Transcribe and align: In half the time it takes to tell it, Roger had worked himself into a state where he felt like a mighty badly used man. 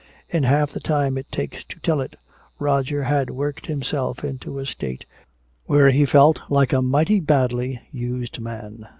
In 0.29 0.41
half 0.41 0.71
the 0.71 0.79
time 0.79 1.15
it 1.15 1.31
takes 1.31 1.63
to 1.65 1.79
tell 1.79 2.01
it, 2.01 2.15
Roger 2.57 3.03
had 3.03 3.29
worked 3.29 3.67
himself 3.67 4.23
into 4.23 4.57
a 4.57 4.65
state 4.65 5.05
where 5.65 5.91
he 5.91 6.05
felt 6.05 6.41
like 6.49 6.73
a 6.73 6.81
mighty 6.81 7.19
badly 7.19 7.79
used 7.91 8.39
man. 8.39 8.87